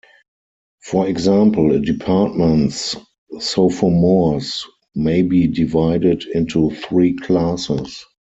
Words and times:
For 0.83 1.07
example, 1.07 1.75
a 1.75 1.79
department's 1.79 2.95
sophomores 3.39 4.65
may 4.95 5.21
be 5.21 5.45
divided 5.45 6.23
into 6.23 6.71
three 6.71 7.13
classes. 7.15 8.03